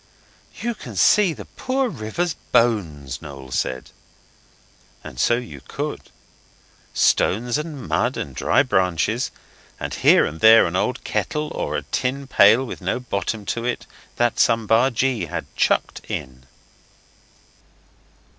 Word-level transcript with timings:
'You 0.55 0.73
can 0.73 0.95
see 0.95 1.31
the 1.31 1.45
poor 1.45 1.87
river's 1.87 2.33
bones,' 2.33 3.21
Noel 3.21 3.51
said. 3.51 3.91
And 5.03 5.19
so 5.19 5.35
you 5.35 5.61
could. 5.67 6.09
Stones 6.91 7.59
and 7.59 7.87
mud 7.87 8.17
and 8.17 8.33
dried 8.35 8.67
branches, 8.67 9.29
and 9.79 9.93
here 9.93 10.25
and 10.25 10.39
there 10.39 10.65
an 10.65 10.75
old 10.75 11.03
kettle 11.03 11.51
or 11.53 11.77
a 11.77 11.83
tin 11.83 12.25
pail 12.25 12.65
with 12.65 12.81
no 12.81 12.99
bottom 12.99 13.45
to 13.53 13.63
it, 13.63 13.85
that 14.15 14.39
some 14.39 14.65
bargee 14.65 15.25
had 15.27 15.45
chucked 15.55 16.01
in. 16.09 16.47